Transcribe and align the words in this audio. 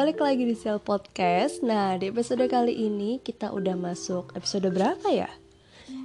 balik 0.00 0.24
lagi 0.24 0.48
di 0.48 0.56
Sel 0.56 0.80
Podcast. 0.80 1.60
Nah, 1.60 2.00
di 2.00 2.08
episode 2.08 2.48
kali 2.48 2.72
ini 2.72 3.20
kita 3.20 3.52
udah 3.52 3.76
masuk 3.76 4.32
episode 4.32 4.64
berapa 4.72 5.04
ya? 5.12 5.28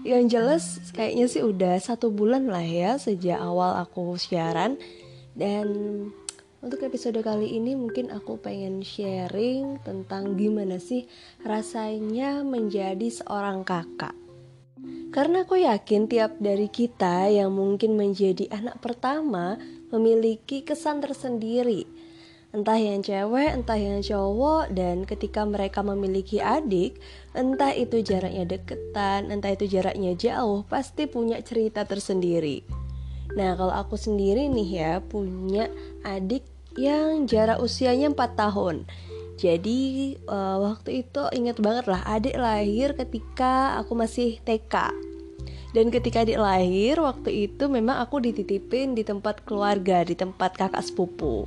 Yang 0.04 0.23
jelas 0.36 0.64
kayaknya 0.91 1.32
sih 1.32 1.39
udah 1.39 1.80
satu 1.80 2.12
bulan 2.12 2.52
lah 2.52 2.68
ya 2.68 3.00
sejak 3.00 3.39
awal 3.39 3.80
aku 3.80 4.20
siaran. 4.20 4.76
Dan 5.31 5.71
untuk 6.59 6.84
episode 6.84 7.23
kali 7.23 7.55
ini 7.55 7.80
mungkin 7.80 8.12
aku 8.12 8.36
pengen 8.36 8.84
sharing 8.84 9.80
tentang 9.88 10.36
gimana 10.36 10.75
sih 10.75 11.07
rasanya 11.48 12.43
menjadi 12.43 13.07
seorang 13.07 13.63
kakak. 13.63 14.12
Karena 15.16 15.48
aku 15.48 15.63
yakin 15.63 16.12
tiap 16.12 16.35
dari 16.43 16.68
kita 16.68 17.32
yang 17.32 17.55
mungkin 17.55 17.96
menjadi 17.96 18.52
anak 18.52 18.76
pertama 18.84 19.55
memiliki 19.88 20.68
kesan 20.68 20.99
tersendiri 20.99 21.95
entah 22.55 22.80
yang 22.80 23.04
cewek, 23.04 23.52
entah 23.52 23.76
yang 23.76 24.00
cowok, 24.00 24.72
dan 24.72 25.04
ketika 25.04 25.44
mereka 25.44 25.84
memiliki 25.84 26.40
adik, 26.40 26.96
entah 27.36 27.76
itu 27.76 28.00
jaraknya 28.00 28.48
deketan, 28.48 29.27
entah 29.27 29.52
itu 29.52 29.68
jaraknya 29.68 30.16
jauh, 30.16 30.63
pasti 30.63 31.12
punya 31.12 31.44
cerita 31.44 31.84
tersendiri. 31.84 32.63
Nah, 33.36 33.60
kalau 33.60 33.76
aku 33.76 33.99
sendiri 33.99 34.48
nih 34.48 34.70
ya, 34.72 34.94
punya 35.04 35.68
adik 36.08 36.48
yang 36.80 37.27
jarak 37.27 37.60
usianya 37.60 38.16
4 38.16 38.40
tahun. 38.40 38.88
Jadi 39.35 40.16
uh, 40.32 40.63
waktu 40.63 41.04
itu 41.04 41.27
inget 41.35 41.60
banget 41.60 41.91
lah 41.91 42.08
adik 42.08 42.40
lahir 42.40 42.96
ketika 42.96 43.76
aku 43.84 43.91
masih 43.91 44.40
TK 44.48 44.96
dan 45.76 45.91
ketika 45.91 46.24
adik 46.24 46.40
lahir 46.40 47.04
waktu 47.04 47.51
itu 47.51 47.68
memang 47.68 47.99
aku 47.99 48.24
dititipin 48.24 48.96
di 48.96 49.04
tempat 49.04 49.44
keluarga 49.44 50.07
di 50.07 50.16
tempat 50.16 50.55
kakak 50.55 50.79
sepupu 50.79 51.44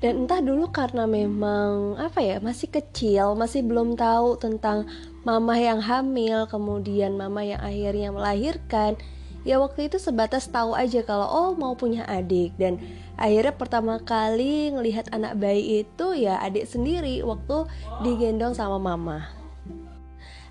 dan 0.00 0.24
entah 0.24 0.40
dulu 0.40 0.72
karena 0.72 1.04
memang 1.04 2.00
apa 2.00 2.24
ya 2.24 2.36
masih 2.40 2.72
kecil 2.72 3.36
masih 3.36 3.60
belum 3.60 4.00
tahu 4.00 4.40
tentang 4.40 4.88
mama 5.28 5.60
yang 5.60 5.80
hamil 5.80 6.48
kemudian 6.48 7.20
mama 7.20 7.44
yang 7.44 7.60
akhirnya 7.60 8.08
melahirkan 8.08 8.96
ya 9.44 9.60
waktu 9.60 9.92
itu 9.92 10.00
sebatas 10.00 10.48
tahu 10.48 10.72
aja 10.72 11.00
kalau 11.00 11.24
oh 11.24 11.50
mau 11.56 11.72
punya 11.72 12.04
adik. 12.04 12.52
Dan 12.60 12.76
akhirnya 13.20 13.52
pertama 13.52 14.00
kali 14.00 14.72
ngelihat 14.72 15.12
anak 15.12 15.36
bayi 15.36 15.84
itu 15.84 16.16
ya 16.16 16.40
adik 16.40 16.64
sendiri 16.64 17.20
waktu 17.20 17.68
digendong 18.00 18.56
sama 18.56 18.80
mama 18.80 19.28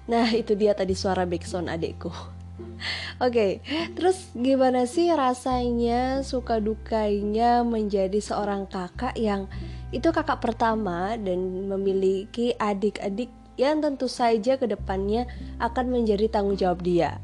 nah 0.06 0.30
itu 0.30 0.54
dia 0.54 0.78
tadi 0.78 0.94
suara 0.94 1.26
backsound 1.26 1.66
adikku 1.70 2.14
Oke, 3.26 3.60
okay, 3.60 3.92
terus 3.94 4.32
gimana 4.36 4.88
sih 4.88 5.12
rasanya 5.12 6.24
suka 6.24 6.64
dukanya 6.64 7.62
menjadi 7.68 8.18
seorang 8.20 8.66
kakak 8.68 9.16
yang 9.20 9.52
itu 9.90 10.10
kakak 10.14 10.40
pertama 10.40 11.18
dan 11.20 11.68
memiliki 11.68 12.54
adik-adik 12.56 13.30
yang 13.60 13.84
tentu 13.84 14.08
saja 14.08 14.56
ke 14.56 14.66
depannya 14.66 15.28
akan 15.60 15.92
menjadi 15.92 16.32
tanggung 16.32 16.56
jawab 16.56 16.80
dia. 16.80 17.20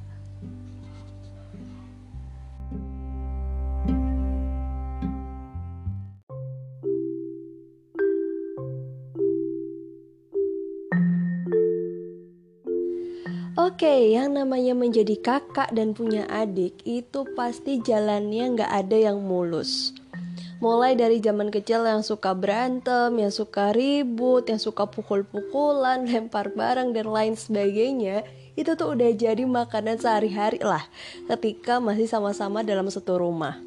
Oke, 13.75 13.91
okay, 13.91 14.15
yang 14.15 14.39
namanya 14.39 14.71
menjadi 14.71 15.19
kakak 15.19 15.67
dan 15.75 15.91
punya 15.91 16.23
adik 16.31 16.79
itu 16.87 17.27
pasti 17.35 17.83
jalannya 17.83 18.55
nggak 18.55 18.71
ada 18.71 19.11
yang 19.11 19.19
mulus. 19.19 19.91
Mulai 20.63 20.95
dari 20.95 21.19
zaman 21.19 21.51
kecil 21.51 21.83
yang 21.83 21.99
suka 21.99 22.31
berantem, 22.31 23.11
yang 23.19 23.35
suka 23.35 23.75
ribut, 23.75 24.47
yang 24.47 24.63
suka 24.63 24.87
pukul-pukulan, 24.87 26.05
lempar 26.07 26.55
barang 26.55 26.95
dan 26.95 27.11
lain 27.11 27.35
sebagainya, 27.35 28.23
itu 28.55 28.79
tuh 28.79 28.95
udah 28.95 29.11
jadi 29.11 29.43
makanan 29.43 29.99
sehari-hari 29.99 30.63
lah 30.63 30.87
ketika 31.35 31.83
masih 31.83 32.07
sama-sama 32.07 32.63
dalam 32.63 32.87
satu 32.87 33.19
rumah. 33.19 33.59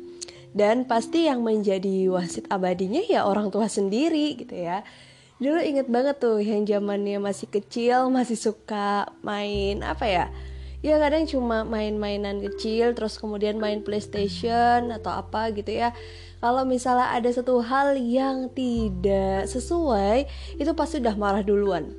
Dan 0.57 0.89
pasti 0.89 1.29
yang 1.29 1.45
menjadi 1.45 2.09
wasit 2.09 2.49
abadinya 2.49 3.05
ya 3.05 3.29
orang 3.29 3.53
tua 3.53 3.69
sendiri 3.69 4.41
gitu 4.41 4.57
ya 4.57 4.89
dulu 5.39 5.63
inget 5.63 5.87
banget 5.87 6.19
tuh 6.19 6.43
yang 6.43 6.67
zamannya 6.67 7.23
masih 7.23 7.47
kecil 7.47 8.11
masih 8.11 8.35
suka 8.35 9.11
main 9.23 9.83
apa 9.87 10.07
ya? 10.07 10.27
Ya 10.79 10.95
kadang 11.03 11.27
cuma 11.27 11.67
main-mainan 11.67 12.39
kecil 12.39 12.95
terus 12.95 13.19
kemudian 13.19 13.59
main 13.59 13.83
PlayStation 13.83 14.95
atau 14.95 15.11
apa 15.11 15.51
gitu 15.51 15.75
ya. 15.75 15.91
Kalau 16.39 16.63
misalnya 16.63 17.11
ada 17.11 17.27
satu 17.35 17.59
hal 17.59 17.99
yang 17.99 18.47
tidak 18.55 19.51
sesuai 19.51 20.31
itu 20.55 20.71
pasti 20.79 21.03
udah 21.03 21.19
marah 21.19 21.43
duluan. 21.43 21.91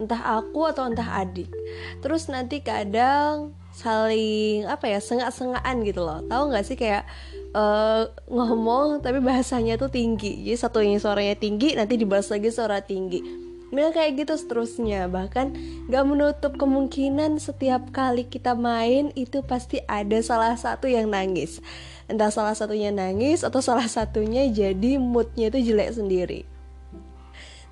Entah 0.00 0.40
aku 0.40 0.64
atau 0.64 0.88
entah 0.88 1.20
adik. 1.20 1.52
Terus 2.00 2.32
nanti 2.32 2.64
kadang 2.64 3.52
saling 3.72 4.68
apa 4.68 4.88
ya 4.88 5.00
sengak-sengaan 5.00 5.82
gitu 5.82 6.04
loh. 6.04 6.20
Tahu 6.28 6.52
nggak 6.52 6.64
sih 6.64 6.76
kayak 6.76 7.08
uh, 7.56 8.08
ngomong 8.28 9.00
tapi 9.00 9.18
bahasanya 9.18 9.80
tuh 9.80 9.88
tinggi. 9.88 10.44
Jadi 10.44 10.56
satu 10.56 10.84
yang 10.84 11.00
suaranya 11.00 11.34
tinggi 11.34 11.74
nanti 11.74 11.96
dibalas 11.96 12.28
lagi 12.28 12.52
suara 12.52 12.84
tinggi. 12.84 13.50
Nah 13.72 13.88
kayak 13.88 14.20
gitu 14.20 14.36
seterusnya. 14.36 15.08
Bahkan 15.08 15.46
gak 15.88 16.04
menutup 16.04 16.60
kemungkinan 16.60 17.40
setiap 17.40 17.88
kali 17.88 18.28
kita 18.28 18.52
main 18.52 19.08
Itu 19.16 19.40
pasti 19.48 19.80
ada 19.88 20.20
salah 20.20 20.60
satu 20.60 20.92
yang 20.92 21.08
nangis. 21.08 21.64
Entah 22.04 22.28
salah 22.28 22.52
satunya 22.52 22.92
nangis 22.92 23.40
Atau 23.40 23.64
salah 23.64 23.88
satunya 23.88 24.44
jadi 24.52 25.00
moodnya 25.00 25.48
itu 25.48 25.72
jelek 25.72 25.96
sendiri 25.96 26.51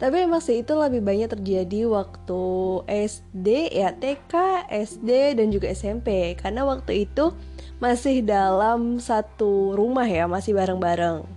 tapi 0.01 0.25
emang 0.25 0.41
sih 0.41 0.65
itu 0.65 0.73
lebih 0.73 1.05
banyak 1.05 1.29
terjadi 1.29 1.85
waktu 1.85 2.43
SD 2.89 3.69
ya 3.69 3.93
TK, 3.93 4.33
SD 4.73 5.37
dan 5.37 5.53
juga 5.53 5.69
SMP 5.77 6.33
karena 6.41 6.65
waktu 6.65 7.05
itu 7.05 7.37
masih 7.85 8.25
dalam 8.25 8.97
satu 8.97 9.77
rumah 9.77 10.09
ya 10.09 10.25
masih 10.25 10.57
bareng-bareng. 10.57 11.29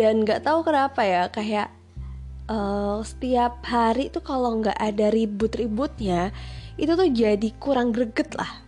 Dan 0.00 0.24
nggak 0.24 0.48
tahu 0.48 0.64
kenapa 0.64 1.04
ya 1.04 1.28
kayak 1.28 1.68
uh, 2.48 3.04
setiap 3.04 3.60
hari 3.68 4.08
tuh 4.08 4.24
kalau 4.24 4.56
nggak 4.64 4.80
ada 4.80 5.12
ribut-ributnya 5.12 6.32
itu 6.80 6.96
tuh 6.96 7.08
jadi 7.12 7.48
kurang 7.60 7.92
greget 7.92 8.32
lah. 8.32 8.64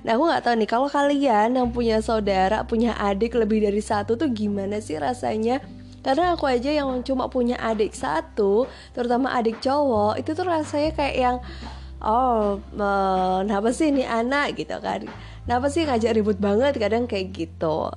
Nah 0.00 0.16
aku 0.16 0.32
nggak 0.32 0.48
tahu 0.48 0.54
nih 0.64 0.70
kalau 0.70 0.88
kalian 0.88 1.60
yang 1.60 1.68
punya 1.76 2.00
saudara 2.00 2.64
punya 2.64 2.96
adik 2.96 3.36
lebih 3.36 3.68
dari 3.68 3.84
satu 3.84 4.16
tuh 4.16 4.32
gimana 4.32 4.80
sih 4.80 4.96
rasanya 4.96 5.60
karena 6.00 6.32
aku 6.32 6.48
aja 6.48 6.72
yang 6.72 7.04
cuma 7.04 7.28
punya 7.28 7.60
adik 7.60 7.92
satu 7.92 8.64
terutama 8.96 9.36
adik 9.36 9.60
cowok 9.60 10.16
itu 10.16 10.32
tuh 10.32 10.48
rasanya 10.48 10.96
kayak 10.96 11.16
yang 11.16 11.36
oh 12.00 12.60
kenapa 12.72 13.70
sih 13.70 13.92
ini 13.92 14.04
anak? 14.08 14.56
gitu 14.56 14.76
kan. 14.80 15.04
Kenapa 15.44 15.66
sih 15.68 15.84
ngajak 15.84 16.16
ribut 16.16 16.38
banget? 16.40 16.76
Kadang 16.80 17.04
kayak 17.04 17.32
gitu. 17.36 17.92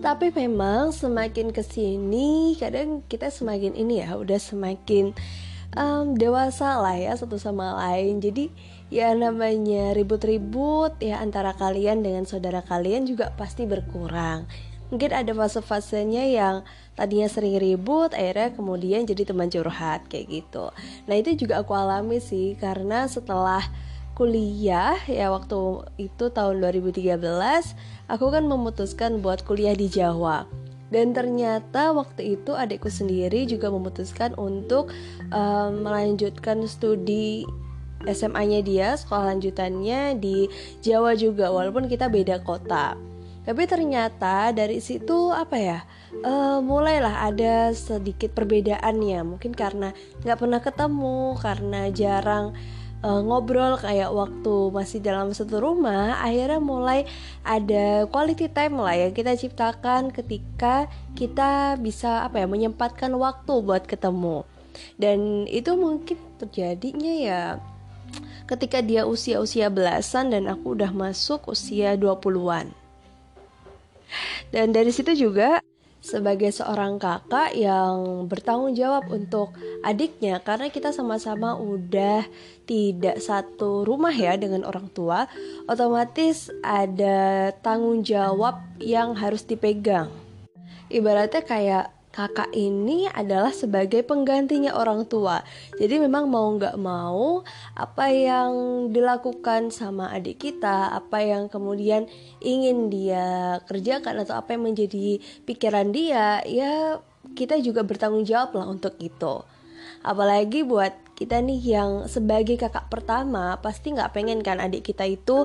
Tapi 0.00 0.32
memang 0.32 0.96
semakin 0.96 1.52
ke 1.52 1.60
sini 1.60 2.56
kadang 2.56 3.04
kita 3.04 3.28
semakin 3.28 3.76
ini 3.76 4.00
ya 4.00 4.16
udah 4.16 4.40
semakin 4.40 5.12
um, 5.76 6.16
dewasa 6.16 6.80
lah 6.80 6.96
ya 6.96 7.12
satu 7.14 7.36
sama 7.36 7.76
lain. 7.76 8.18
Jadi 8.18 8.48
ya 8.88 9.12
namanya 9.12 9.92
ribut-ribut 9.92 10.96
ya 11.04 11.20
antara 11.20 11.52
kalian 11.52 12.00
dengan 12.00 12.24
saudara 12.24 12.64
kalian 12.64 13.04
juga 13.04 13.36
pasti 13.36 13.68
berkurang 13.68 14.48
mungkin 14.90 15.14
ada 15.14 15.30
fase-fasenya 15.32 16.34
yang 16.34 16.66
tadinya 16.98 17.30
sering 17.30 17.56
ribut 17.62 18.12
akhirnya 18.12 18.52
kemudian 18.52 19.06
jadi 19.06 19.22
teman 19.24 19.48
curhat 19.48 20.04
kayak 20.10 20.28
gitu. 20.28 20.74
Nah 21.06 21.14
itu 21.16 21.38
juga 21.38 21.62
aku 21.62 21.72
alami 21.72 22.18
sih 22.18 22.58
karena 22.58 23.06
setelah 23.06 23.62
kuliah 24.18 25.00
ya 25.08 25.32
waktu 25.32 25.88
itu 25.96 26.28
tahun 26.28 26.60
2013 26.60 27.16
aku 28.10 28.26
kan 28.28 28.44
memutuskan 28.44 29.24
buat 29.24 29.46
kuliah 29.46 29.72
di 29.72 29.88
Jawa. 29.88 30.44
Dan 30.90 31.14
ternyata 31.14 31.94
waktu 31.94 32.34
itu 32.34 32.50
adikku 32.50 32.90
sendiri 32.90 33.46
juga 33.46 33.70
memutuskan 33.70 34.34
untuk 34.34 34.90
um, 35.30 35.86
melanjutkan 35.86 36.66
studi 36.66 37.46
SMA-nya 38.10 38.58
dia, 38.66 38.88
sekolah 38.98 39.30
lanjutannya 39.30 40.18
di 40.18 40.50
Jawa 40.82 41.14
juga 41.14 41.54
walaupun 41.54 41.86
kita 41.86 42.10
beda 42.10 42.42
kota 42.42 42.98
tapi 43.50 43.66
ternyata 43.66 44.54
dari 44.54 44.78
situ 44.78 45.34
apa 45.34 45.58
ya 45.58 45.78
uh, 46.22 46.62
mulailah 46.62 47.26
ada 47.26 47.74
sedikit 47.74 48.30
perbedaannya 48.30 49.26
mungkin 49.26 49.50
karena 49.50 49.90
nggak 50.22 50.38
pernah 50.38 50.62
ketemu 50.62 51.34
karena 51.34 51.90
jarang 51.90 52.54
uh, 53.02 53.18
ngobrol 53.18 53.74
kayak 53.74 54.14
waktu 54.14 54.54
masih 54.70 55.02
dalam 55.02 55.34
satu 55.34 55.58
rumah 55.58 56.22
akhirnya 56.22 56.62
mulai 56.62 57.10
ada 57.42 58.06
quality 58.06 58.46
time 58.54 58.78
lah 58.78 58.94
yang 58.94 59.10
kita 59.10 59.34
ciptakan 59.34 60.14
ketika 60.14 60.86
kita 61.18 61.74
bisa 61.82 62.22
apa 62.22 62.38
ya 62.38 62.46
menyempatkan 62.46 63.10
waktu 63.18 63.66
buat 63.66 63.82
ketemu. 63.82 64.46
Dan 64.94 65.50
itu 65.50 65.74
mungkin 65.74 66.14
terjadinya 66.38 67.14
ya 67.18 67.42
ketika 68.46 68.78
dia 68.78 69.10
usia-usia 69.10 69.66
belasan 69.74 70.30
dan 70.30 70.46
aku 70.46 70.78
udah 70.78 70.94
masuk 70.94 71.50
usia 71.50 71.98
20-an 71.98 72.79
dan 74.54 74.74
dari 74.74 74.90
situ 74.90 75.14
juga 75.14 75.60
sebagai 76.00 76.48
seorang 76.48 76.96
kakak 76.96 77.52
yang 77.52 78.24
bertanggung 78.24 78.72
jawab 78.72 79.04
untuk 79.12 79.52
adiknya 79.84 80.40
karena 80.40 80.72
kita 80.72 80.96
sama-sama 80.96 81.60
udah 81.60 82.24
tidak 82.64 83.20
satu 83.20 83.84
rumah 83.84 84.12
ya 84.12 84.40
dengan 84.40 84.64
orang 84.64 84.88
tua 84.96 85.28
otomatis 85.68 86.48
ada 86.64 87.52
tanggung 87.60 88.00
jawab 88.00 88.64
yang 88.80 89.12
harus 89.12 89.44
dipegang. 89.44 90.08
Ibaratnya 90.88 91.44
kayak 91.44 91.99
kakak 92.10 92.50
ini 92.58 93.06
adalah 93.06 93.54
sebagai 93.54 94.02
penggantinya 94.02 94.74
orang 94.74 95.06
tua. 95.06 95.46
Jadi 95.78 96.02
memang 96.02 96.26
mau 96.26 96.50
nggak 96.58 96.76
mau 96.76 97.46
apa 97.78 98.10
yang 98.10 98.50
dilakukan 98.90 99.70
sama 99.70 100.10
adik 100.10 100.42
kita, 100.42 100.90
apa 100.90 101.22
yang 101.22 101.46
kemudian 101.46 102.10
ingin 102.42 102.90
dia 102.90 103.58
kerjakan 103.70 104.26
atau 104.26 104.42
apa 104.42 104.58
yang 104.58 104.66
menjadi 104.66 105.22
pikiran 105.46 105.94
dia, 105.94 106.42
ya 106.42 106.98
kita 107.38 107.62
juga 107.62 107.86
bertanggung 107.86 108.26
jawab 108.26 108.58
lah 108.58 108.66
untuk 108.66 108.98
itu. 108.98 109.46
Apalagi 110.02 110.66
buat 110.66 110.96
kita 111.14 111.44
nih 111.44 111.60
yang 111.76 111.90
sebagai 112.08 112.56
kakak 112.56 112.88
pertama 112.88 113.60
pasti 113.60 113.92
nggak 113.92 114.16
pengen 114.16 114.40
kan 114.40 114.56
adik 114.56 114.88
kita 114.88 115.04
itu 115.04 115.44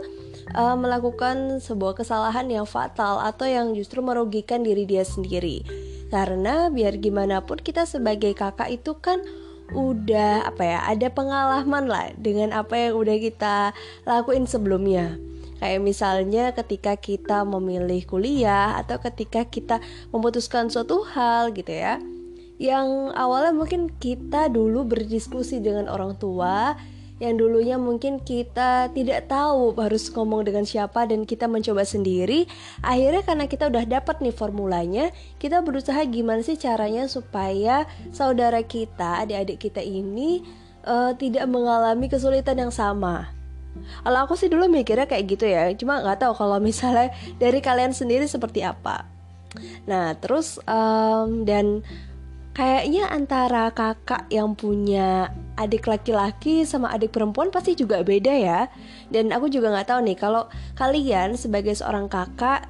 uh, 0.55 0.75
melakukan 0.79 1.59
sebuah 1.59 1.99
kesalahan 1.99 2.47
yang 2.47 2.63
fatal 2.63 3.19
atau 3.19 3.43
yang 3.43 3.75
justru 3.75 3.99
merugikan 3.99 4.63
diri 4.63 4.87
dia 4.87 5.03
sendiri 5.03 5.84
karena 6.13 6.69
biar 6.69 7.01
gimana 7.01 7.41
pun 7.43 7.57
kita 7.57 7.89
sebagai 7.89 8.37
kakak 8.37 8.69
itu 8.69 8.97
kan 9.01 9.21
udah 9.73 10.45
apa 10.45 10.61
ya 10.61 10.79
ada 10.85 11.09
pengalaman 11.09 11.89
lah 11.89 12.13
dengan 12.21 12.53
apa 12.53 12.77
yang 12.77 13.01
udah 13.01 13.17
kita 13.17 13.55
lakuin 14.05 14.45
sebelumnya. 14.45 15.17
Kayak 15.55 15.81
misalnya 15.81 16.51
ketika 16.51 16.99
kita 16.99 17.47
memilih 17.47 18.03
kuliah 18.05 18.75
atau 18.75 18.99
ketika 18.99 19.47
kita 19.47 19.79
memutuskan 20.11 20.69
suatu 20.69 21.01
hal 21.07 21.55
gitu 21.55 21.71
ya. 21.71 21.97
Yang 22.61 23.15
awalnya 23.17 23.51
mungkin 23.55 23.89
kita 23.89 24.51
dulu 24.51 24.87
berdiskusi 24.87 25.59
dengan 25.63 25.91
orang 25.91 26.15
tua 26.19 26.75
yang 27.15 27.39
dulunya 27.39 27.79
mungkin 27.79 28.19
kita 28.19 28.91
tidak 28.91 29.31
tahu 29.31 29.71
harus 29.79 30.11
ngomong 30.11 30.43
dengan 30.43 30.67
siapa 30.67 31.07
dan 31.07 31.23
kita 31.23 31.47
mencoba 31.47 31.87
sendiri. 31.87 32.43
Akhirnya 32.83 33.23
karena 33.23 33.45
kita 33.47 33.71
udah 33.71 33.87
dapat 33.87 34.19
nih 34.19 34.35
formulanya 34.35 35.15
kita 35.39 35.63
berusaha 35.63 36.03
gimana 36.11 36.43
sih 36.43 36.59
caranya 36.59 37.07
supaya 37.07 37.87
saudara 38.11 38.59
kita 38.67 39.23
adik-adik 39.23 39.63
kita 39.63 39.79
ini 39.79 40.43
uh, 40.83 41.15
tidak 41.15 41.47
mengalami 41.47 42.11
kesulitan 42.11 42.67
yang 42.67 42.73
sama. 42.73 43.31
Kalau 43.75 44.19
aku 44.27 44.39
sih 44.39 44.47
dulu 44.47 44.71
mikirnya 44.71 45.07
kayak 45.07 45.25
gitu 45.27 45.45
ya 45.47 45.67
cuma 45.75 45.99
nggak 45.99 46.19
tahu 46.19 46.33
kalau 46.35 46.59
misalnya 46.63 47.11
dari 47.39 47.59
kalian 47.63 47.95
sendiri 47.95 48.27
seperti 48.27 48.59
apa. 48.59 49.07
Nah 49.87 50.19
terus 50.19 50.59
um, 50.67 51.47
dan 51.47 51.79
kayaknya 52.55 53.07
antara 53.11 53.71
kakak 53.71 54.27
yang 54.31 54.55
punya 54.55 55.31
adik 55.55 55.87
laki-laki 55.87 56.67
sama 56.67 56.91
adik 56.91 57.15
perempuan 57.15 57.51
pasti 57.51 57.75
juga 57.75 58.03
beda 58.03 58.33
ya. 58.35 58.59
Dan 59.11 59.31
aku 59.31 59.47
juga 59.51 59.71
nggak 59.71 59.87
tahu 59.91 59.99
nih 60.05 60.17
kalau 60.19 60.47
kalian 60.75 61.39
sebagai 61.39 61.75
seorang 61.75 62.11
kakak 62.11 62.67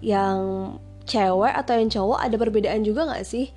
yang 0.00 0.74
cewek 1.04 1.52
atau 1.52 1.74
yang 1.76 1.90
cowok 1.90 2.18
ada 2.22 2.36
perbedaan 2.38 2.82
juga 2.86 3.10
nggak 3.10 3.26
sih? 3.26 3.50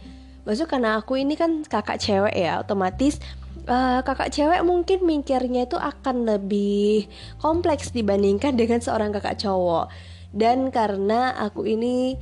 Maksud 0.44 0.68
karena 0.68 1.00
aku 1.00 1.16
ini 1.16 1.40
kan 1.40 1.64
kakak 1.64 2.02
cewek 2.04 2.36
ya 2.36 2.60
otomatis 2.60 3.22
uh, 3.68 4.04
kakak 4.04 4.32
cewek 4.34 4.62
mungkin 4.66 5.08
mikirnya 5.08 5.68
itu 5.68 5.80
akan 5.80 6.28
lebih 6.28 7.08
kompleks 7.40 7.92
dibandingkan 7.96 8.56
dengan 8.60 8.80
seorang 8.84 9.14
kakak 9.16 9.40
cowok. 9.40 9.88
Dan 10.34 10.74
karena 10.74 11.38
aku 11.38 11.70
ini 11.70 12.18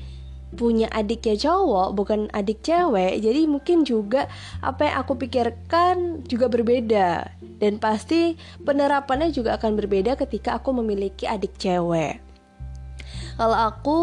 punya 0.55 0.91
adiknya 0.91 1.35
cowok 1.39 1.95
bukan 1.95 2.19
adik 2.35 2.59
cewek. 2.63 3.23
Jadi 3.23 3.47
mungkin 3.47 3.87
juga 3.87 4.27
apa 4.59 4.87
yang 4.87 4.95
aku 5.03 5.13
pikirkan 5.15 6.27
juga 6.27 6.51
berbeda. 6.51 7.31
Dan 7.61 7.77
pasti 7.77 8.35
penerapannya 8.63 9.31
juga 9.31 9.55
akan 9.55 9.77
berbeda 9.77 10.17
ketika 10.19 10.59
aku 10.59 10.75
memiliki 10.75 11.29
adik 11.29 11.55
cewek. 11.55 12.19
Kalau 13.39 13.57
aku 13.57 13.97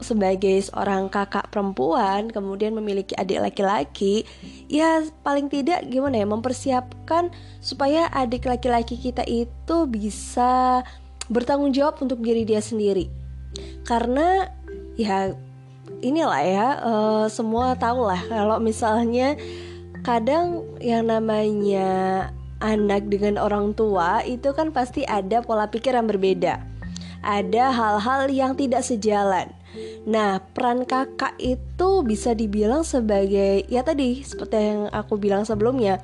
sebagai 0.00 0.64
seorang 0.64 1.12
kakak 1.12 1.52
perempuan 1.52 2.32
kemudian 2.32 2.72
memiliki 2.72 3.12
adik 3.20 3.36
laki-laki 3.36 4.24
ya 4.64 5.04
paling 5.20 5.52
tidak 5.52 5.84
gimana 5.92 6.24
ya 6.24 6.26
mempersiapkan 6.26 7.28
supaya 7.60 8.08
adik 8.08 8.48
laki-laki 8.48 8.96
kita 8.96 9.20
itu 9.28 9.84
bisa 9.84 10.80
bertanggung 11.28 11.76
jawab 11.76 12.00
untuk 12.00 12.24
diri 12.24 12.48
dia 12.48 12.64
sendiri. 12.64 13.12
Karena 13.84 14.50
ya 14.98 15.36
inilah 16.00 16.42
ya 16.44 16.68
uh, 16.80 17.26
semua 17.28 17.76
tahu 17.76 18.08
lah 18.08 18.20
kalau 18.28 18.56
misalnya 18.60 19.36
kadang 20.00 20.64
yang 20.80 21.08
namanya 21.08 22.28
anak 22.60 23.08
dengan 23.08 23.40
orang 23.40 23.72
tua 23.72 24.20
itu 24.24 24.52
kan 24.52 24.72
pasti 24.72 25.04
ada 25.08 25.40
pola 25.40 25.68
pikir 25.68 25.96
yang 25.96 26.08
berbeda. 26.08 26.60
Ada 27.20 27.72
hal-hal 27.72 28.32
yang 28.32 28.52
tidak 28.56 28.80
sejalan. 28.80 29.52
Nah, 30.08 30.40
peran 30.56 30.88
kakak 30.88 31.36
itu 31.36 32.00
bisa 32.00 32.32
dibilang 32.32 32.80
sebagai 32.80 33.68
ya 33.68 33.84
tadi 33.84 34.24
seperti 34.24 34.56
yang 34.56 34.80
aku 34.88 35.20
bilang 35.20 35.44
sebelumnya, 35.44 36.00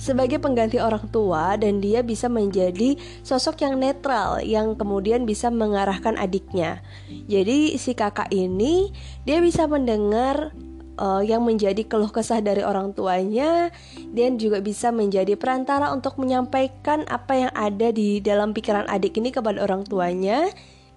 sebagai 0.00 0.40
pengganti 0.40 0.80
orang 0.80 1.04
tua 1.12 1.60
dan 1.60 1.84
dia 1.84 2.00
bisa 2.00 2.32
menjadi 2.32 2.96
sosok 3.20 3.60
yang 3.60 3.76
netral 3.76 4.40
yang 4.40 4.72
kemudian 4.74 5.28
bisa 5.28 5.52
mengarahkan 5.52 6.16
adiknya. 6.16 6.80
Jadi 7.28 7.76
si 7.76 7.92
kakak 7.92 8.32
ini 8.32 8.88
dia 9.28 9.44
bisa 9.44 9.68
mendengar 9.68 10.56
uh, 10.96 11.20
yang 11.20 11.44
menjadi 11.44 11.84
keluh 11.84 12.08
kesah 12.08 12.40
dari 12.40 12.64
orang 12.64 12.96
tuanya 12.96 13.68
dan 14.16 14.40
juga 14.40 14.64
bisa 14.64 14.88
menjadi 14.88 15.36
perantara 15.36 15.92
untuk 15.92 16.16
menyampaikan 16.16 17.04
apa 17.12 17.48
yang 17.48 17.52
ada 17.52 17.92
di 17.92 18.24
dalam 18.24 18.56
pikiran 18.56 18.88
adik 18.88 19.20
ini 19.20 19.28
kepada 19.28 19.60
orang 19.60 19.84
tuanya 19.84 20.48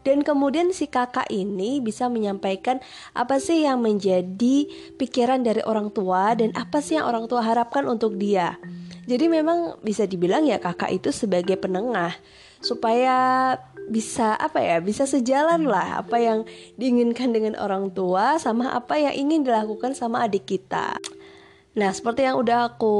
dan 0.03 0.19
kemudian 0.21 0.75
si 0.75 0.91
kakak 0.91 1.31
ini 1.31 1.79
bisa 1.79 2.11
menyampaikan 2.11 2.83
apa 3.15 3.39
sih 3.39 3.63
yang 3.63 3.79
menjadi 3.79 4.67
pikiran 4.99 5.47
dari 5.47 5.63
orang 5.63 5.95
tua 5.95 6.35
dan 6.35 6.51
apa 6.59 6.83
sih 6.83 6.99
yang 6.99 7.07
orang 7.07 7.25
tua 7.31 7.39
harapkan 7.39 7.87
untuk 7.87 8.19
dia. 8.19 8.59
Jadi 9.03 9.25
memang 9.27 9.79
bisa 9.83 10.07
dibilang 10.07 10.47
ya 10.47 10.59
kakak 10.63 10.91
itu 10.95 11.11
sebagai 11.11 11.59
penengah 11.59 12.15
supaya 12.63 13.55
bisa 13.91 14.39
apa 14.39 14.63
ya 14.63 14.79
bisa 14.79 15.03
sejalan 15.03 15.67
lah 15.67 15.99
apa 15.99 16.15
yang 16.15 16.47
diinginkan 16.79 17.35
dengan 17.35 17.59
orang 17.59 17.91
tua 17.91 18.39
sama 18.39 18.71
apa 18.71 18.95
yang 18.95 19.27
ingin 19.27 19.43
dilakukan 19.43 19.91
sama 19.91 20.23
adik 20.23 20.47
kita. 20.47 20.95
Nah 21.75 21.91
seperti 21.91 22.23
yang 22.23 22.39
udah 22.39 22.71
aku 22.71 22.95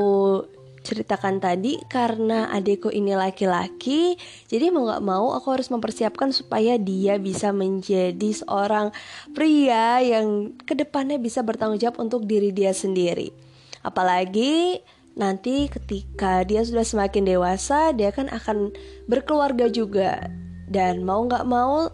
ceritakan 0.84 1.40
tadi 1.40 1.80
karena 1.88 2.52
adikku 2.52 2.92
ini 2.92 3.16
laki-laki 3.16 4.20
jadi 4.52 4.68
mau 4.70 4.92
gak 4.92 5.00
mau 5.00 5.32
aku 5.32 5.56
harus 5.56 5.72
mempersiapkan 5.72 6.36
supaya 6.36 6.76
dia 6.76 7.16
bisa 7.16 7.56
menjadi 7.56 8.30
seorang 8.36 8.92
pria 9.32 10.04
yang 10.04 10.52
ke 10.68 10.76
depannya 10.76 11.16
bisa 11.16 11.40
bertanggung 11.40 11.80
jawab 11.80 12.04
untuk 12.04 12.28
diri 12.28 12.52
dia 12.52 12.76
sendiri 12.76 13.32
apalagi 13.80 14.84
nanti 15.14 15.70
ketika 15.70 16.42
dia 16.42 16.66
sudah 16.66 16.82
semakin 16.82 17.26
dewasa 17.26 17.94
dia 17.94 18.10
kan 18.10 18.30
akan 18.34 18.74
berkeluarga 19.06 19.70
juga 19.70 20.26
dan 20.66 21.06
mau 21.06 21.22
nggak 21.30 21.46
mau 21.46 21.94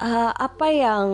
uh, 0.00 0.32
apa 0.32 0.68
yang 0.72 1.08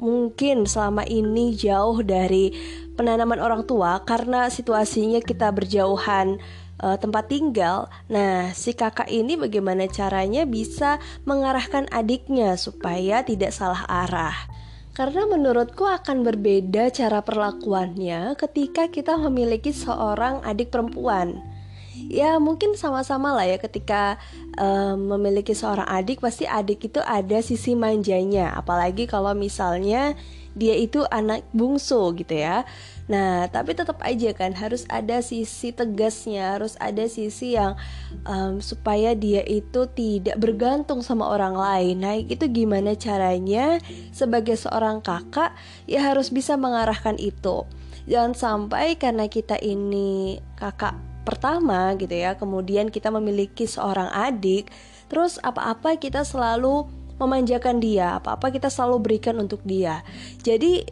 mungkin 0.00 0.64
selama 0.64 1.04
ini 1.04 1.52
jauh 1.56 2.00
dari 2.00 2.52
penanaman 2.96 3.40
orang 3.40 3.68
tua 3.68 4.00
karena 4.08 4.48
situasinya 4.48 5.20
kita 5.20 5.52
berjauhan 5.52 6.40
uh, 6.80 6.96
tempat 6.96 7.28
tinggal. 7.28 7.88
Nah, 8.08 8.52
si 8.56 8.72
kakak 8.72 9.08
ini 9.08 9.36
bagaimana 9.36 9.88
caranya 9.88 10.48
bisa 10.48 11.00
mengarahkan 11.28 11.88
adiknya 11.92 12.56
supaya 12.56 13.24
tidak 13.24 13.52
salah 13.52 13.84
arah. 13.88 14.36
Karena 14.96 15.28
menurutku 15.28 15.84
akan 15.84 16.24
berbeda 16.24 16.88
cara 16.88 17.20
perlakuannya 17.20 18.32
ketika 18.40 18.88
kita 18.88 19.20
memiliki 19.20 19.68
seorang 19.68 20.40
adik 20.40 20.72
perempuan. 20.72 21.36
Ya 22.08 22.40
mungkin 22.40 22.72
sama-sama 22.80 23.36
lah 23.36 23.44
ya 23.44 23.60
ketika 23.60 24.16
um, 24.56 25.16
memiliki 25.16 25.52
seorang 25.52 25.84
adik 25.84 26.24
pasti 26.24 26.48
adik 26.48 26.88
itu 26.88 27.00
ada 27.04 27.44
sisi 27.44 27.76
manjanya 27.76 28.56
apalagi 28.56 29.04
kalau 29.04 29.36
misalnya 29.36 30.16
dia 30.56 30.74
itu 30.74 31.04
anak 31.12 31.44
bungsu 31.52 32.16
gitu 32.16 32.34
ya 32.34 32.64
Nah, 33.06 33.46
tapi 33.46 33.70
tetap 33.78 34.02
aja 34.02 34.34
kan 34.34 34.50
harus 34.58 34.82
ada 34.90 35.22
sisi 35.22 35.70
tegasnya, 35.70 36.58
harus 36.58 36.74
ada 36.82 37.06
sisi 37.06 37.54
yang 37.54 37.78
um, 38.26 38.58
supaya 38.58 39.14
dia 39.14 39.46
itu 39.46 39.86
tidak 39.94 40.34
bergantung 40.42 41.06
sama 41.06 41.30
orang 41.30 41.54
lain. 41.54 42.02
Nah, 42.02 42.18
itu 42.18 42.50
gimana 42.50 42.98
caranya 42.98 43.78
sebagai 44.10 44.58
seorang 44.58 44.98
kakak 45.06 45.54
ya 45.86 46.02
harus 46.02 46.34
bisa 46.34 46.58
mengarahkan 46.58 47.14
itu. 47.22 47.62
Jangan 48.10 48.34
sampai 48.34 48.98
karena 48.98 49.30
kita 49.30 49.54
ini 49.62 50.42
kakak 50.58 50.98
pertama 51.22 51.94
gitu 51.98 52.14
ya, 52.14 52.34
kemudian 52.34 52.90
kita 52.90 53.10
memiliki 53.14 53.70
seorang 53.70 54.10
adik, 54.14 54.70
terus 55.06 55.38
apa-apa 55.42 55.98
kita 55.98 56.22
selalu 56.26 56.86
memanjakan 57.16 57.80
dia, 57.80 58.20
apa-apa 58.20 58.52
kita 58.52 58.68
selalu 58.68 59.00
berikan 59.00 59.36
untuk 59.40 59.60
dia. 59.64 60.04
Jadi 60.44 60.84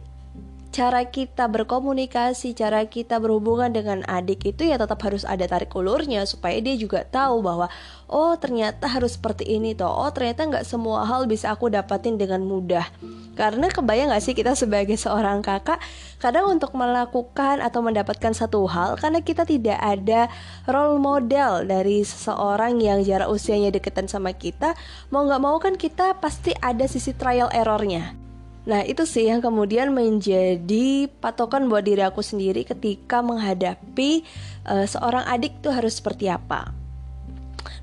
cara 0.75 1.07
kita 1.07 1.47
berkomunikasi, 1.47 2.51
cara 2.51 2.83
kita 2.83 3.15
berhubungan 3.23 3.71
dengan 3.71 4.03
adik 4.11 4.43
itu 4.43 4.67
ya 4.67 4.75
tetap 4.75 4.99
harus 5.07 5.23
ada 5.23 5.47
tarik 5.47 5.71
ulurnya 5.71 6.27
supaya 6.27 6.59
dia 6.59 6.75
juga 6.75 7.07
tahu 7.07 7.39
bahwa 7.39 7.71
oh 8.11 8.35
ternyata 8.35 8.83
harus 8.91 9.15
seperti 9.15 9.47
ini 9.55 9.71
toh, 9.71 9.87
oh 9.87 10.11
ternyata 10.11 10.43
nggak 10.43 10.67
semua 10.67 11.07
hal 11.07 11.31
bisa 11.31 11.55
aku 11.55 11.71
dapatin 11.71 12.19
dengan 12.19 12.43
mudah. 12.43 12.91
Karena 13.39 13.71
kebayang 13.71 14.11
gak 14.11 14.23
sih 14.23 14.35
kita 14.35 14.51
sebagai 14.55 14.99
seorang 14.99 15.39
kakak 15.39 15.79
kadang 16.19 16.51
untuk 16.51 16.75
melakukan 16.75 17.63
atau 17.63 17.79
mendapatkan 17.79 18.35
satu 18.35 18.67
hal 18.67 18.99
karena 18.99 19.23
kita 19.23 19.47
tidak 19.47 19.79
ada 19.79 20.27
role 20.67 20.99
model 20.99 21.63
dari 21.63 22.03
seseorang 22.03 22.83
yang 22.83 22.99
jarak 22.99 23.31
usianya 23.31 23.71
deketan 23.71 24.11
sama 24.11 24.35
kita, 24.35 24.75
mau 25.07 25.23
nggak 25.23 25.39
mau 25.39 25.55
kan 25.55 25.79
kita 25.79 26.19
pasti 26.19 26.51
ada 26.59 26.83
sisi 26.83 27.15
trial 27.15 27.47
errornya. 27.55 28.24
Nah, 28.65 28.81
itu 28.81 29.05
sih 29.05 29.29
yang 29.29 29.45
kemudian 29.45 29.93
menjadi 29.93 31.05
patokan 31.21 31.69
buat 31.69 31.85
diri 31.85 32.01
aku 32.01 32.25
sendiri 32.25 32.65
ketika 32.65 33.21
menghadapi 33.21 34.25
uh, 34.65 34.89
seorang 34.89 35.21
adik 35.29 35.61
tuh 35.61 35.69
harus 35.69 36.01
seperti 36.01 36.33
apa. 36.33 36.73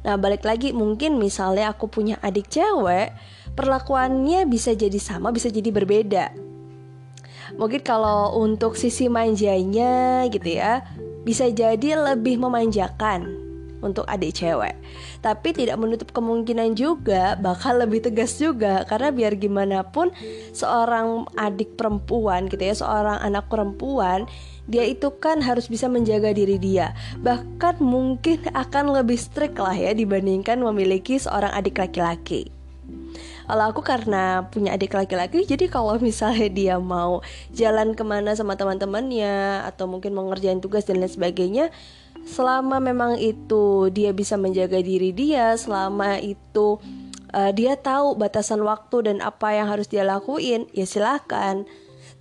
Nah, 0.03 0.19
balik 0.19 0.43
lagi 0.43 0.75
mungkin 0.75 1.23
misalnya 1.23 1.71
aku 1.71 1.87
punya 1.87 2.19
adik 2.19 2.51
cewek, 2.51 3.15
perlakuannya 3.55 4.43
bisa 4.51 4.75
jadi 4.75 4.99
sama, 4.99 5.31
bisa 5.31 5.47
jadi 5.47 5.71
berbeda. 5.71 6.35
Mungkin 7.55 7.87
kalau 7.87 8.35
untuk 8.43 8.75
sisi 8.75 9.07
manjanya 9.07 10.27
gitu 10.27 10.59
ya, 10.59 10.83
bisa 11.23 11.47
jadi 11.47 11.95
lebih 11.95 12.43
memanjakan 12.43 13.52
untuk 13.83 14.07
adik 14.09 14.39
cewek. 14.39 14.79
Tapi 15.21 15.49
tidak 15.53 15.77
menutup 15.77 16.15
kemungkinan 16.15 16.79
juga 16.79 17.35
bakal 17.37 17.83
lebih 17.83 18.01
tegas 18.07 18.39
juga 18.39 18.87
karena 18.89 19.11
biar 19.11 19.37
gimana 19.37 19.85
pun 19.85 20.15
seorang 20.55 21.29
adik 21.37 21.75
perempuan 21.75 22.49
gitu 22.49 22.63
ya, 22.63 22.75
seorang 22.79 23.19
anak 23.21 23.51
perempuan 23.51 24.31
dia 24.71 24.87
itu 24.87 25.11
kan 25.19 25.43
harus 25.43 25.67
bisa 25.67 25.91
menjaga 25.91 26.31
diri 26.31 26.55
dia 26.55 26.95
bahkan 27.19 27.75
mungkin 27.83 28.47
akan 28.55 28.95
lebih 28.95 29.19
strict 29.19 29.59
lah 29.59 29.75
ya 29.75 29.91
dibandingkan 29.91 30.63
memiliki 30.63 31.19
seorang 31.19 31.51
adik 31.51 31.83
laki-laki 31.83 32.55
kalau 33.51 33.75
aku 33.75 33.83
karena 33.83 34.47
punya 34.49 34.79
adik 34.79 34.95
laki-laki 34.95 35.43
jadi 35.43 35.67
kalau 35.67 35.99
misalnya 35.99 36.47
dia 36.47 36.77
mau 36.79 37.27
jalan 37.51 37.99
ke 37.99 38.07
mana 38.07 38.39
sama 38.39 38.55
teman-temannya 38.55 39.67
atau 39.67 39.91
mungkin 39.91 40.15
mau 40.15 40.31
ngerjain 40.31 40.63
tugas 40.63 40.87
dan 40.87 41.03
lain 41.03 41.11
sebagainya 41.11 41.75
selama 42.27 42.79
memang 42.79 43.19
itu 43.19 43.91
dia 43.91 44.15
bisa 44.15 44.39
menjaga 44.39 44.79
diri 44.79 45.11
dia 45.11 45.55
selama 45.59 46.23
itu 46.23 46.79
uh, 47.35 47.51
dia 47.53 47.75
tahu 47.75 48.15
batasan 48.15 48.63
waktu 48.63 49.11
dan 49.11 49.17
apa 49.25 49.53
yang 49.57 49.67
harus 49.67 49.91
dia 49.91 50.07
lakuin 50.07 50.71
ya 50.71 50.87
silahkan 50.87 51.67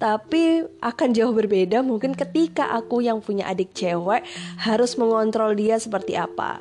tapi 0.01 0.65
akan 0.81 1.13
jauh 1.13 1.29
berbeda 1.29 1.85
mungkin 1.85 2.17
ketika 2.17 2.73
aku 2.73 3.05
yang 3.05 3.21
punya 3.21 3.45
adik 3.45 3.69
cewek 3.77 4.25
harus 4.57 4.97
mengontrol 4.97 5.53
dia 5.53 5.77
seperti 5.77 6.17
apa. 6.17 6.57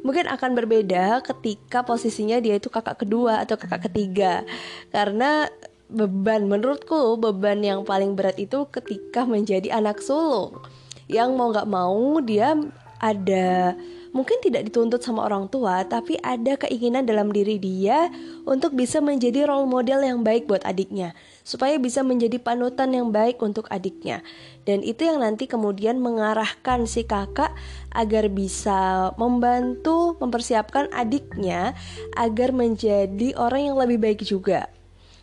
Mungkin 0.00 0.24
akan 0.24 0.56
berbeda 0.56 1.20
ketika 1.20 1.84
posisinya 1.84 2.40
dia 2.40 2.56
itu 2.56 2.72
kakak 2.72 3.04
kedua 3.04 3.44
atau 3.44 3.60
kakak 3.60 3.92
ketiga. 3.92 4.48
Karena 4.88 5.52
beban 5.92 6.48
menurutku 6.48 7.20
beban 7.20 7.60
yang 7.60 7.84
paling 7.84 8.16
berat 8.16 8.40
itu 8.40 8.64
ketika 8.72 9.28
menjadi 9.28 9.76
anak 9.76 10.00
sulung 10.00 10.64
yang 11.10 11.34
mau 11.34 11.50
nggak 11.50 11.68
mau 11.68 12.22
dia 12.22 12.54
ada 13.00 13.74
mungkin 14.10 14.42
tidak 14.42 14.68
dituntut 14.68 15.00
sama 15.00 15.24
orang 15.24 15.46
tua 15.46 15.86
tapi 15.86 16.18
ada 16.20 16.58
keinginan 16.58 17.06
dalam 17.06 17.30
diri 17.30 17.56
dia 17.56 18.10
untuk 18.44 18.74
bisa 18.74 18.98
menjadi 18.98 19.46
role 19.46 19.70
model 19.70 20.02
yang 20.02 20.20
baik 20.26 20.50
buat 20.50 20.62
adiknya 20.66 21.14
supaya 21.46 21.80
bisa 21.82 22.06
menjadi 22.06 22.38
panutan 22.38 22.94
yang 22.94 23.10
baik 23.10 23.42
untuk 23.42 23.66
adiknya. 23.74 24.22
Dan 24.68 24.86
itu 24.86 25.02
yang 25.02 25.18
nanti 25.18 25.50
kemudian 25.50 25.98
mengarahkan 25.98 26.86
si 26.86 27.02
kakak 27.02 27.50
agar 27.90 28.30
bisa 28.30 29.10
membantu 29.18 30.14
mempersiapkan 30.22 30.86
adiknya 30.94 31.74
agar 32.14 32.54
menjadi 32.54 33.34
orang 33.34 33.72
yang 33.72 33.76
lebih 33.80 33.98
baik 33.98 34.22
juga 34.22 34.70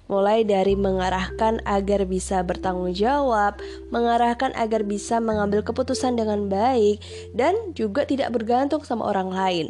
mulai 0.08 0.44
dari 0.44 0.74
mengarahkan 0.74 1.64
agar 1.64 2.08
bisa 2.08 2.42
bertanggung 2.44 2.96
jawab, 2.96 3.60
mengarahkan 3.92 4.56
agar 4.56 4.84
bisa 4.84 5.20
mengambil 5.20 5.64
keputusan 5.64 6.16
dengan 6.16 6.48
baik, 6.48 7.00
dan 7.36 7.56
juga 7.76 8.08
tidak 8.08 8.34
bergantung 8.34 8.84
sama 8.84 9.08
orang 9.08 9.30
lain. 9.32 9.68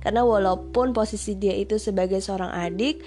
Karena 0.00 0.24
walaupun 0.24 0.96
posisi 0.96 1.36
dia 1.36 1.52
itu 1.54 1.76
sebagai 1.76 2.20
seorang 2.20 2.52
adik, 2.52 3.04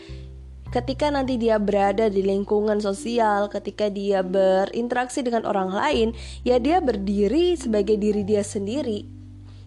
ketika 0.70 1.10
nanti 1.10 1.42
dia 1.42 1.58
berada 1.58 2.08
di 2.08 2.22
lingkungan 2.22 2.78
sosial, 2.78 3.50
ketika 3.50 3.90
dia 3.90 4.22
berinteraksi 4.22 5.26
dengan 5.26 5.50
orang 5.50 5.74
lain, 5.74 6.08
ya 6.46 6.62
dia 6.62 6.78
berdiri 6.78 7.58
sebagai 7.58 7.98
diri 7.98 8.22
dia 8.22 8.46
sendiri 8.46 9.17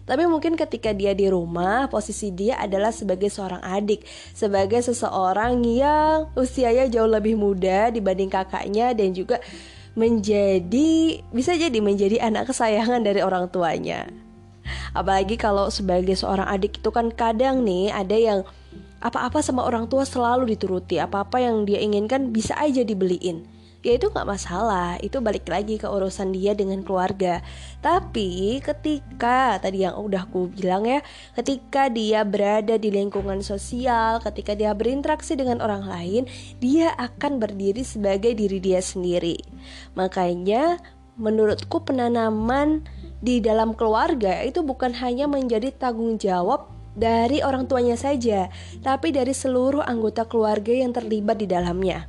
tapi 0.05 0.25
mungkin 0.25 0.57
ketika 0.57 0.91
dia 0.91 1.13
di 1.13 1.29
rumah, 1.29 1.85
posisi 1.87 2.33
dia 2.33 2.57
adalah 2.57 2.89
sebagai 2.89 3.29
seorang 3.29 3.61
adik, 3.61 4.03
sebagai 4.33 4.81
seseorang 4.81 5.61
yang 5.61 6.27
usianya 6.33 6.89
jauh 6.89 7.07
lebih 7.07 7.37
muda 7.37 7.93
dibanding 7.93 8.27
kakaknya 8.27 8.91
dan 8.97 9.13
juga 9.13 9.39
menjadi 9.93 11.19
bisa 11.29 11.51
jadi 11.53 11.79
menjadi 11.83 12.23
anak 12.23 12.49
kesayangan 12.49 13.03
dari 13.03 13.21
orang 13.21 13.51
tuanya. 13.51 14.07
Apalagi 14.95 15.35
kalau 15.39 15.67
sebagai 15.69 16.15
seorang 16.15 16.47
adik 16.47 16.79
itu 16.79 16.89
kan 16.89 17.11
kadang 17.11 17.63
nih 17.63 17.91
ada 17.91 18.15
yang 18.15 18.39
apa-apa 19.01 19.41
sama 19.41 19.65
orang 19.65 19.89
tua 19.89 20.05
selalu 20.05 20.53
dituruti, 20.53 21.01
apa-apa 21.01 21.41
yang 21.41 21.65
dia 21.65 21.81
inginkan 21.81 22.29
bisa 22.29 22.53
aja 22.57 22.85
dibeliin 22.85 23.60
ya 23.81 23.97
itu 23.97 24.09
nggak 24.09 24.29
masalah. 24.29 24.97
Itu 25.01 25.19
balik 25.21 25.49
lagi 25.49 25.77
ke 25.81 25.89
urusan 25.89 26.33
dia 26.33 26.53
dengan 26.53 26.85
keluarga. 26.85 27.41
Tapi 27.81 28.61
ketika 28.61 29.57
tadi 29.57 29.85
yang 29.85 29.97
udah 29.97 30.25
aku 30.29 30.53
bilang 30.53 30.85
ya 30.85 31.01
ketika 31.33 31.89
dia 31.89 32.21
berada 32.21 32.77
di 32.77 32.93
lingkungan 32.93 33.41
sosial 33.41 34.21
ketika 34.21 34.53
dia 34.53 34.71
berinteraksi 34.77 35.33
dengan 35.33 35.59
orang 35.59 35.85
lain 35.89 36.29
dia 36.61 36.93
akan 36.95 37.41
berdiri 37.41 37.81
sebagai 37.81 38.37
diri 38.37 38.61
dia 38.61 38.79
sendiri. 38.79 39.41
Makanya 39.97 40.77
menurutku 41.17 41.83
penanaman 41.83 42.85
di 43.21 43.37
dalam 43.43 43.77
keluarga 43.77 44.41
itu 44.41 44.65
bukan 44.65 44.93
hanya 44.97 45.29
menjadi 45.29 45.69
tanggung 45.73 46.17
jawab 46.17 46.69
dari 46.91 47.39
orang 47.39 47.71
tuanya 47.71 47.95
saja, 47.95 48.51
tapi 48.83 49.15
dari 49.15 49.31
seluruh 49.31 49.79
anggota 49.79 50.27
keluarga 50.27 50.75
yang 50.75 50.91
terlibat 50.91 51.39
di 51.39 51.47
dalamnya 51.47 52.03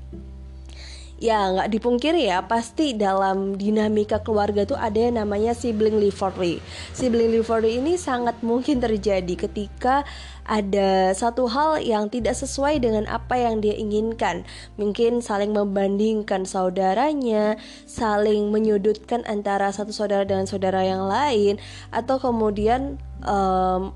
ya 1.23 1.55
nggak 1.55 1.71
dipungkiri 1.71 2.27
ya 2.27 2.43
pasti 2.51 2.99
dalam 2.99 3.55
dinamika 3.55 4.19
keluarga 4.27 4.67
tuh 4.67 4.75
ada 4.75 4.99
yang 4.99 5.23
namanya 5.23 5.55
sibling 5.55 6.03
rivalry. 6.03 6.59
Sibling 6.91 7.31
rivalry 7.31 7.79
ini 7.79 7.95
sangat 7.95 8.43
mungkin 8.43 8.83
terjadi 8.83 9.39
ketika 9.39 10.03
ada 10.43 11.15
satu 11.15 11.47
hal 11.47 11.79
yang 11.79 12.11
tidak 12.11 12.35
sesuai 12.35 12.83
dengan 12.83 13.07
apa 13.07 13.39
yang 13.39 13.63
dia 13.63 13.79
inginkan. 13.79 14.43
Mungkin 14.75 15.23
saling 15.23 15.55
membandingkan 15.55 16.43
saudaranya 16.43 17.55
saling 17.87 18.51
menyudutkan 18.51 19.23
antara 19.31 19.71
satu 19.71 19.95
saudara 19.95 20.27
dengan 20.27 20.51
saudara 20.51 20.83
yang 20.83 21.07
lain 21.07 21.63
atau 21.95 22.19
kemudian 22.19 22.99
um, 23.23 23.95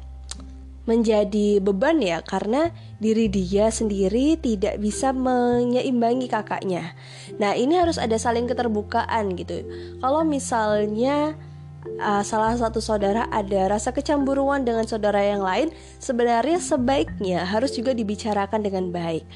menjadi 0.87 1.59
beban 1.59 1.99
ya 1.99 2.23
karena 2.23 2.71
diri 3.03 3.27
dia 3.27 3.69
sendiri 3.69 4.39
tidak 4.39 4.79
bisa 4.79 5.11
menyeimbangi 5.11 6.31
kakaknya. 6.31 6.95
Nah, 7.43 7.59
ini 7.59 7.75
harus 7.75 7.99
ada 7.99 8.15
saling 8.17 8.47
keterbukaan 8.47 9.35
gitu. 9.35 9.67
Kalau 9.99 10.23
misalnya 10.23 11.35
uh, 11.99 12.23
salah 12.23 12.55
satu 12.55 12.79
saudara 12.79 13.27
ada 13.35 13.67
rasa 13.67 13.91
kecemburuan 13.91 14.63
dengan 14.63 14.87
saudara 14.87 15.21
yang 15.21 15.43
lain, 15.43 15.75
sebenarnya 15.99 16.63
sebaiknya 16.63 17.43
harus 17.43 17.75
juga 17.75 17.91
dibicarakan 17.91 18.63
dengan 18.63 18.95
baik. 18.95 19.27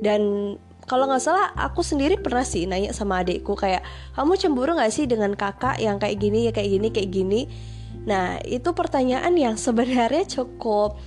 Dan 0.00 0.56
kalau 0.88 1.06
nggak 1.06 1.22
salah 1.22 1.54
aku 1.54 1.84
sendiri 1.84 2.18
pernah 2.18 2.42
sih 2.42 2.66
nanya 2.66 2.90
sama 2.90 3.22
adikku 3.22 3.54
kayak 3.54 3.86
kamu 4.18 4.34
cemburu 4.34 4.74
nggak 4.74 4.90
sih 4.90 5.06
dengan 5.06 5.34
kakak 5.38 5.78
yang 5.78 6.02
kayak 6.02 6.18
gini 6.18 6.50
ya 6.50 6.52
kayak 6.52 6.70
gini 6.74 6.88
kayak 6.90 7.10
gini 7.10 7.40
Nah, 8.02 8.42
itu 8.42 8.74
pertanyaan 8.74 9.34
yang 9.38 9.54
sebenarnya 9.54 10.26
cukup 10.26 10.98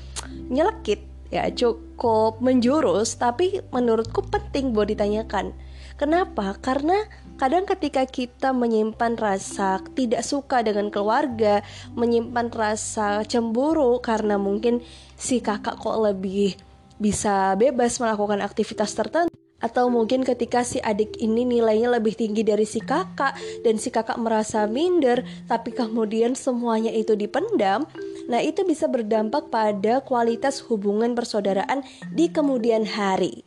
nyelekit 0.48 1.04
ya, 1.34 1.52
cukup 1.52 2.40
menjurus, 2.40 3.20
tapi 3.20 3.60
menurutku 3.74 4.24
penting 4.24 4.72
buat 4.72 4.88
ditanyakan. 4.88 5.52
Kenapa? 5.96 6.56
Karena 6.60 7.08
kadang 7.36 7.64
ketika 7.68 8.04
kita 8.08 8.52
menyimpan 8.52 9.16
rasa 9.16 9.80
tidak 9.96 10.24
suka 10.24 10.64
dengan 10.64 10.92
keluarga, 10.92 11.64
menyimpan 11.96 12.52
rasa 12.52 13.24
cemburu 13.28 14.00
karena 14.00 14.36
mungkin 14.40 14.84
si 15.16 15.40
kakak 15.40 15.80
kok 15.80 16.00
lebih 16.00 16.56
bisa 16.96 17.56
bebas 17.60 18.00
melakukan 18.00 18.40
aktivitas 18.40 18.96
tertentu 18.96 19.45
atau 19.64 19.88
mungkin 19.88 20.22
ketika 20.28 20.68
si 20.68 20.84
adik 20.84 21.16
ini 21.18 21.48
nilainya 21.48 21.96
lebih 21.96 22.14
tinggi 22.14 22.44
dari 22.44 22.68
si 22.68 22.84
kakak 22.84 23.40
dan 23.64 23.80
si 23.80 23.88
kakak 23.88 24.20
merasa 24.20 24.68
minder 24.68 25.24
tapi 25.48 25.72
kemudian 25.72 26.36
semuanya 26.36 26.92
itu 26.92 27.16
dipendam 27.16 27.88
nah 28.28 28.42
itu 28.44 28.68
bisa 28.68 28.92
berdampak 28.92 29.48
pada 29.48 30.04
kualitas 30.04 30.60
hubungan 30.68 31.14
persaudaraan 31.14 31.86
di 32.10 32.30
kemudian 32.34 32.84
hari. 32.84 33.46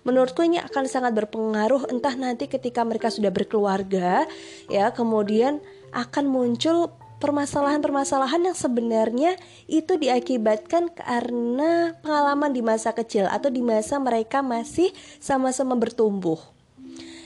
Menurutku 0.00 0.40
ini 0.40 0.56
akan 0.56 0.88
sangat 0.88 1.12
berpengaruh 1.12 1.92
entah 1.92 2.16
nanti 2.16 2.48
ketika 2.48 2.80
mereka 2.84 3.12
sudah 3.12 3.28
berkeluarga 3.28 4.24
ya 4.72 4.88
kemudian 4.96 5.60
akan 5.92 6.24
muncul 6.30 6.94
permasalahan-permasalahan 7.20 8.50
yang 8.50 8.56
sebenarnya 8.56 9.36
itu 9.68 10.00
diakibatkan 10.00 10.90
karena 10.90 11.94
pengalaman 12.00 12.50
di 12.50 12.64
masa 12.64 12.96
kecil 12.96 13.28
atau 13.28 13.52
di 13.52 13.60
masa 13.60 14.00
mereka 14.00 14.40
masih 14.40 14.90
sama-sama 15.20 15.76
bertumbuh. 15.76 16.40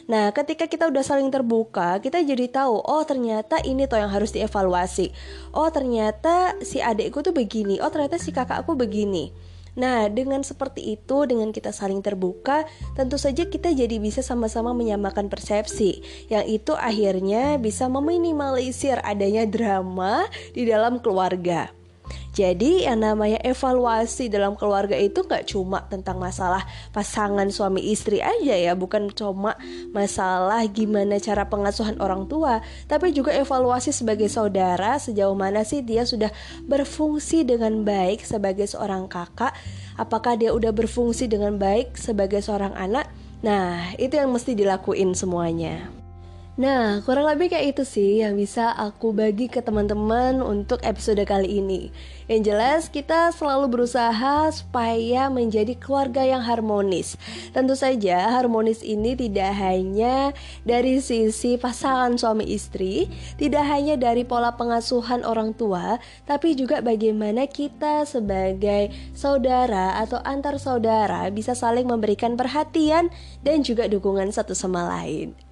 Nah, 0.04 0.36
ketika 0.36 0.68
kita 0.68 0.92
udah 0.92 1.00
saling 1.00 1.32
terbuka, 1.32 1.96
kita 2.04 2.20
jadi 2.20 2.52
tahu, 2.52 2.76
oh 2.76 3.02
ternyata 3.08 3.56
ini 3.64 3.88
toh 3.88 3.96
yang 3.96 4.12
harus 4.12 4.36
dievaluasi. 4.36 5.08
Oh 5.56 5.72
ternyata 5.72 6.60
si 6.60 6.84
adikku 6.84 7.24
tuh 7.24 7.32
begini. 7.32 7.80
Oh 7.80 7.88
ternyata 7.88 8.20
si 8.20 8.28
kakakku 8.28 8.76
begini. 8.76 9.32
Nah, 9.74 10.06
dengan 10.06 10.46
seperti 10.46 10.94
itu, 10.94 11.26
dengan 11.26 11.50
kita 11.50 11.74
saling 11.74 11.98
terbuka, 11.98 12.62
tentu 12.94 13.18
saja 13.18 13.46
kita 13.46 13.74
jadi 13.74 13.98
bisa 13.98 14.22
sama-sama 14.22 14.70
menyamakan 14.70 15.26
persepsi, 15.26 16.02
yang 16.30 16.46
itu 16.46 16.74
akhirnya 16.78 17.58
bisa 17.58 17.90
meminimalisir 17.90 19.02
adanya 19.02 19.46
drama 19.46 20.26
di 20.54 20.66
dalam 20.66 21.02
keluarga. 21.02 21.83
Jadi 22.34 22.82
yang 22.82 22.98
namanya 22.98 23.38
evaluasi 23.46 24.26
dalam 24.26 24.58
keluarga 24.58 24.98
itu 24.98 25.22
nggak 25.22 25.54
cuma 25.54 25.86
tentang 25.86 26.18
masalah 26.18 26.66
pasangan 26.90 27.46
suami 27.46 27.78
istri 27.94 28.18
aja 28.18 28.58
ya, 28.58 28.74
bukan 28.74 29.06
cuma 29.14 29.54
masalah 29.94 30.66
gimana 30.66 31.22
cara 31.22 31.46
pengasuhan 31.46 31.94
orang 32.02 32.26
tua, 32.26 32.58
tapi 32.90 33.14
juga 33.14 33.30
evaluasi 33.30 33.94
sebagai 33.94 34.26
saudara 34.26 34.98
sejauh 34.98 35.38
mana 35.38 35.62
sih 35.62 35.86
dia 35.86 36.02
sudah 36.02 36.34
berfungsi 36.66 37.46
dengan 37.46 37.86
baik 37.86 38.26
sebagai 38.26 38.66
seorang 38.66 39.06
kakak, 39.06 39.54
apakah 39.94 40.34
dia 40.34 40.50
udah 40.50 40.74
berfungsi 40.74 41.30
dengan 41.30 41.54
baik 41.54 41.94
sebagai 41.94 42.42
seorang 42.42 42.74
anak. 42.74 43.06
Nah, 43.46 43.94
itu 43.94 44.18
yang 44.18 44.34
mesti 44.34 44.58
dilakuin 44.58 45.14
semuanya. 45.14 46.03
Nah, 46.54 47.02
kurang 47.02 47.26
lebih 47.26 47.50
kayak 47.50 47.74
itu 47.74 47.82
sih 47.82 48.22
yang 48.22 48.38
bisa 48.38 48.70
aku 48.70 49.10
bagi 49.10 49.50
ke 49.50 49.58
teman-teman 49.58 50.38
untuk 50.38 50.78
episode 50.86 51.18
kali 51.26 51.58
ini. 51.58 51.90
Yang 52.30 52.40
jelas, 52.46 52.82
kita 52.94 53.34
selalu 53.34 53.74
berusaha 53.74 54.54
supaya 54.54 55.26
menjadi 55.34 55.74
keluarga 55.74 56.22
yang 56.22 56.46
harmonis. 56.46 57.18
Tentu 57.50 57.74
saja, 57.74 58.30
harmonis 58.30 58.86
ini 58.86 59.18
tidak 59.18 59.50
hanya 59.50 60.30
dari 60.62 61.02
sisi 61.02 61.58
pasangan 61.58 62.14
suami 62.14 62.46
istri, 62.46 63.10
tidak 63.34 63.66
hanya 63.66 63.98
dari 63.98 64.22
pola 64.22 64.54
pengasuhan 64.54 65.26
orang 65.26 65.58
tua, 65.58 65.98
tapi 66.22 66.54
juga 66.54 66.78
bagaimana 66.78 67.50
kita 67.50 68.06
sebagai 68.06 68.94
saudara 69.10 69.98
atau 69.98 70.22
antar 70.22 70.62
saudara 70.62 71.26
bisa 71.34 71.58
saling 71.58 71.90
memberikan 71.90 72.38
perhatian 72.38 73.10
dan 73.42 73.66
juga 73.66 73.90
dukungan 73.90 74.30
satu 74.30 74.54
sama 74.54 74.86
lain. 74.86 75.43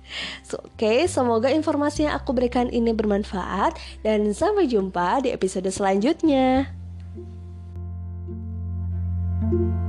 So, 0.44 0.60
Oke, 0.62 0.84
okay, 0.84 0.98
semoga 1.06 1.48
informasi 1.52 2.08
yang 2.08 2.18
aku 2.18 2.32
berikan 2.34 2.68
ini 2.68 2.90
bermanfaat 2.92 3.76
dan 4.02 4.32
sampai 4.32 4.66
jumpa 4.66 5.24
di 5.24 5.30
episode 5.30 5.68
selanjutnya. 5.68 6.68
thank 9.42 9.58
you 9.58 9.81